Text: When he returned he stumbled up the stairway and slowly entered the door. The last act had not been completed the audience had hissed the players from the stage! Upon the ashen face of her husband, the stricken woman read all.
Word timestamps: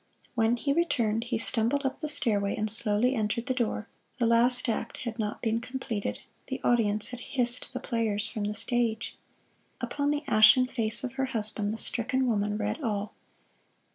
When 0.33 0.57
he 0.57 0.73
returned 0.73 1.25
he 1.25 1.37
stumbled 1.37 1.85
up 1.85 1.99
the 1.99 2.09
stairway 2.09 2.55
and 2.55 2.71
slowly 2.71 3.13
entered 3.13 3.45
the 3.45 3.53
door. 3.53 3.87
The 4.17 4.25
last 4.25 4.67
act 4.67 4.97
had 5.05 5.19
not 5.19 5.43
been 5.43 5.61
completed 5.61 6.21
the 6.47 6.59
audience 6.63 7.09
had 7.09 7.19
hissed 7.19 7.71
the 7.71 7.79
players 7.79 8.27
from 8.27 8.45
the 8.45 8.55
stage! 8.55 9.15
Upon 9.79 10.09
the 10.09 10.23
ashen 10.25 10.65
face 10.65 11.03
of 11.03 11.13
her 11.21 11.25
husband, 11.37 11.71
the 11.71 11.77
stricken 11.77 12.25
woman 12.25 12.57
read 12.57 12.81
all. 12.81 13.13